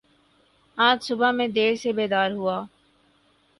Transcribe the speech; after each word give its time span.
آج 0.77 0.97
صبح 1.03 1.31
میں 1.31 1.47
دیر 1.47 1.75
سے 1.75 1.91
بیدار 1.93 2.29
ہوا 2.31 2.57